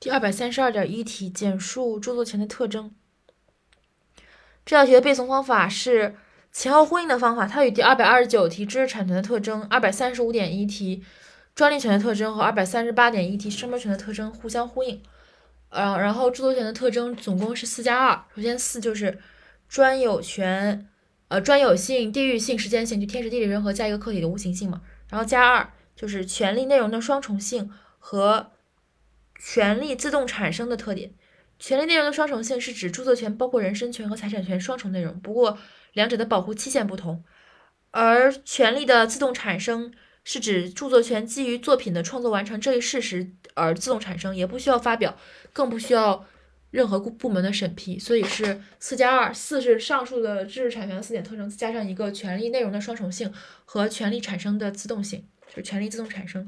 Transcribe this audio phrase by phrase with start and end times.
[0.00, 2.90] 第二百三十二点一题，简述著作权的特征。
[4.64, 6.16] 这道题的背诵方法是
[6.50, 11.04] 前后呼应的方法，它与第二百二十九题知识产权的特征、二百三十五点一题
[11.54, 15.02] 专利权的特征和二百三十八点一题商标权的特征互相呼应。
[15.68, 18.24] 呃，然后著作权的特征总共是四加二。
[18.34, 19.18] 首先四就是
[19.68, 20.88] 专有权，
[21.28, 24.80] 呃，专有性、地域性、时间性，就天时地利人和加一个客体的无形性嘛。
[25.10, 28.52] 然后加二就是权利内容的双重性和。
[29.42, 31.12] 权利自动产生的特点，
[31.58, 35.58] 权利内容的双重性是指著作权包括人身权和财产权双重内容，不过
[35.94, 37.24] 两者的保护期限不同。
[37.90, 45.16] 而权利的自动产生是指著作权基于作品的创作完成这一事实而自动产生，也不需要发表，
[45.54, 46.26] 更不需要
[46.70, 47.98] 任何部门的审批。
[47.98, 53.32] 所以是四加二，四是上述的知识产权的四点特征，加上一个权利内容的双重性
[53.64, 56.46] 和权利产生的自动性，就是权利自动产生。